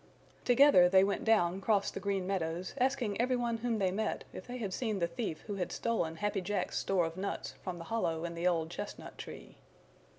[0.45, 4.47] Together they went down cross the Green Meadows asking every one whom they met if
[4.47, 7.83] they had seen the thief who had stolen Happy Jack's store of nuts from the
[7.83, 9.57] hollow in the old chestnut tree.